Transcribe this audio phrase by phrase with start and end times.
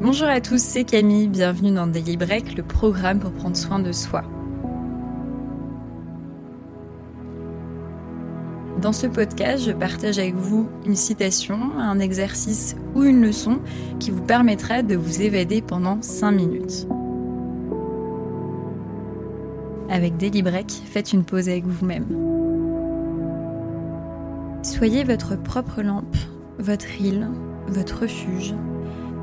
[0.00, 3.90] Bonjour à tous, c'est Camille, bienvenue dans Daily Break, le programme pour prendre soin de
[3.90, 4.22] soi.
[8.80, 13.58] Dans ce podcast, je partage avec vous une citation, un exercice ou une leçon
[13.98, 16.86] qui vous permettra de vous évader pendant 5 minutes.
[19.90, 22.06] Avec Daily Break, faites une pause avec vous-même.
[24.62, 26.16] Soyez votre propre lampe,
[26.60, 27.26] votre île,
[27.66, 28.54] votre refuge,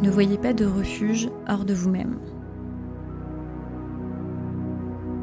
[0.01, 2.17] ne voyez pas de refuge hors de vous-même.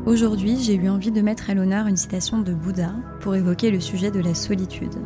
[0.07, 3.79] Aujourd'hui, j'ai eu envie de mettre à l'honneur une citation de Bouddha pour évoquer le
[3.79, 4.97] sujet de la solitude.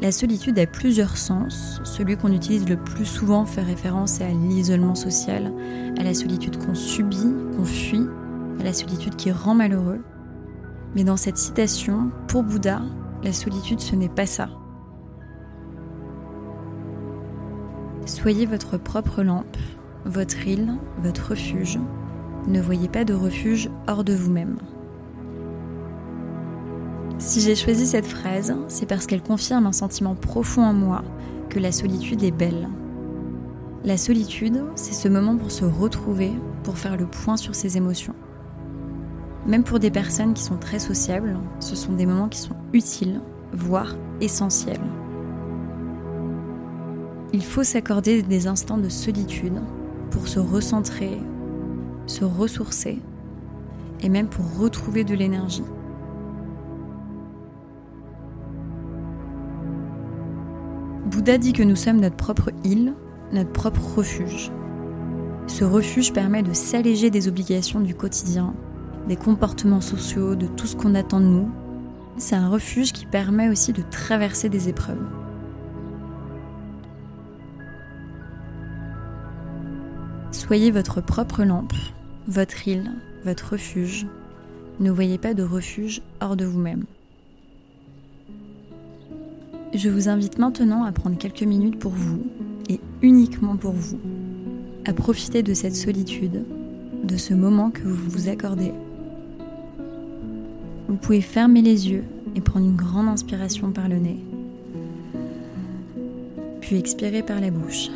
[0.00, 1.80] La solitude a plusieurs sens.
[1.84, 5.52] Celui qu'on utilise le plus souvent fait référence à l'isolement social,
[5.98, 8.06] à la solitude qu'on subit, qu'on fuit,
[8.60, 10.00] à la solitude qui rend malheureux.
[10.94, 12.82] Mais dans cette citation, pour Bouddha,
[13.22, 14.50] la solitude ce n'est pas ça.
[18.06, 19.56] Soyez votre propre lampe,
[20.04, 21.78] votre île, votre refuge.
[22.46, 24.58] Ne voyez pas de refuge hors de vous-même.
[27.18, 31.02] Si j'ai choisi cette phrase, c'est parce qu'elle confirme un sentiment profond en moi
[31.48, 32.68] que la solitude est belle.
[33.84, 38.14] La solitude, c'est ce moment pour se retrouver, pour faire le point sur ses émotions.
[39.46, 43.20] Même pour des personnes qui sont très sociables, ce sont des moments qui sont utiles,
[43.52, 44.80] voire essentiels.
[47.34, 49.60] Il faut s'accorder des instants de solitude
[50.12, 51.18] pour se recentrer,
[52.06, 53.00] se ressourcer
[54.00, 55.64] et même pour retrouver de l'énergie.
[61.06, 62.94] Bouddha dit que nous sommes notre propre île,
[63.32, 64.52] notre propre refuge.
[65.48, 68.54] Ce refuge permet de s'alléger des obligations du quotidien,
[69.08, 71.50] des comportements sociaux, de tout ce qu'on attend de nous.
[72.16, 75.23] C'est un refuge qui permet aussi de traverser des épreuves.
[80.34, 81.72] Soyez votre propre lampe,
[82.26, 82.90] votre île,
[83.24, 84.04] votre refuge.
[84.80, 86.86] Ne voyez pas de refuge hors de vous-même.
[89.72, 92.20] Je vous invite maintenant à prendre quelques minutes pour vous,
[92.68, 94.00] et uniquement pour vous,
[94.84, 96.44] à profiter de cette solitude,
[97.04, 98.72] de ce moment que vous vous accordez.
[100.88, 104.18] Vous pouvez fermer les yeux et prendre une grande inspiration par le nez,
[106.60, 107.88] puis expirer par la bouche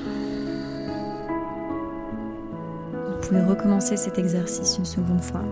[3.28, 5.43] pouvez recommencer cet exercice une seconde fois.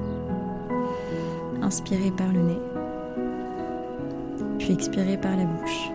[1.61, 2.59] Inspirez par le nez,
[4.59, 5.91] puis expirez par la bouche.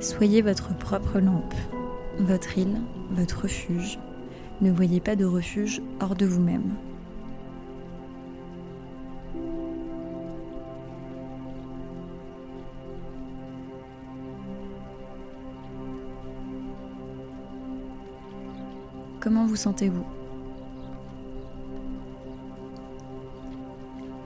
[0.00, 1.54] Soyez votre propre lampe,
[2.18, 2.80] votre île,
[3.12, 3.98] votre refuge.
[4.60, 6.74] Ne voyez pas de refuge hors de vous-même.
[19.22, 20.04] Comment vous sentez-vous?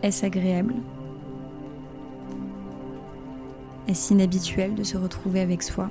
[0.03, 0.75] Est-ce agréable?
[3.89, 5.91] Est-ce inhabituel de se retrouver avec soi?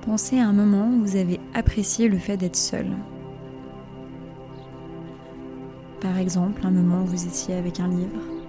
[0.00, 2.86] Pensez à un moment où vous avez apprécié le fait d'être seul.
[6.00, 8.39] Par exemple, un moment où vous étiez avec un livre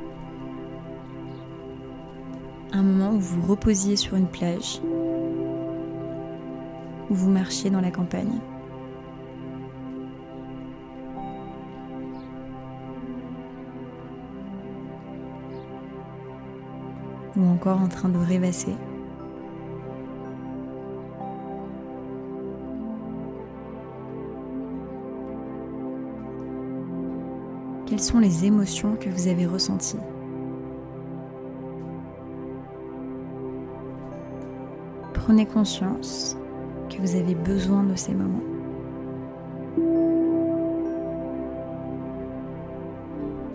[2.74, 4.82] un moment où vous reposiez sur une plage,
[7.10, 8.40] où vous marchiez dans la campagne.
[17.38, 18.76] ou encore en train de rêvasser.
[27.86, 29.98] Quelles sont les émotions que vous avez ressenties?
[35.32, 36.36] Prenez conscience
[36.90, 38.44] que vous avez besoin de ces moments.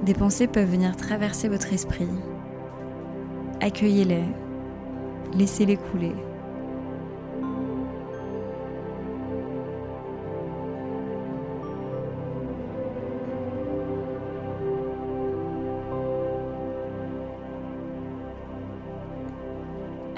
[0.02, 2.08] Des pensées peuvent venir traverser votre esprit.
[3.60, 4.24] Accueillez-les,
[5.34, 6.14] laissez-les couler.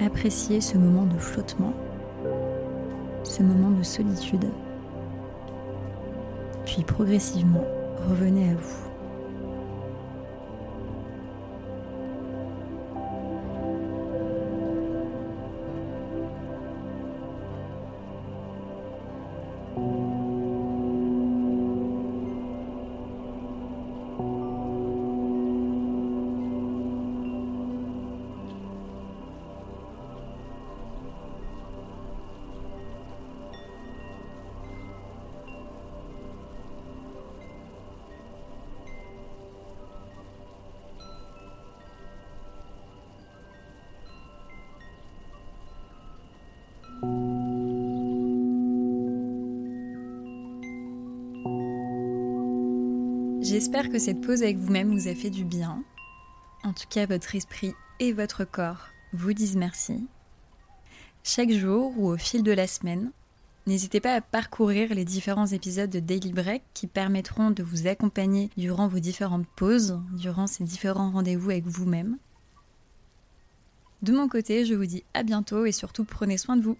[0.05, 1.73] Appréciez ce moment de flottement,
[3.25, 4.49] ce moment de solitude.
[6.65, 7.65] Puis progressivement,
[8.09, 8.88] revenez à vous.
[53.41, 55.85] J'espère que cette pause avec vous-même vous a fait du bien.
[56.65, 60.07] En tout cas, votre esprit et votre corps vous disent merci.
[61.23, 63.13] Chaque jour ou au fil de la semaine,
[63.67, 68.51] n'hésitez pas à parcourir les différents épisodes de Daily Break qui permettront de vous accompagner
[68.57, 72.19] durant vos différentes pauses, durant ces différents rendez-vous avec vous-même.
[74.03, 76.77] De mon côté, je vous dis à bientôt et surtout prenez soin de vous.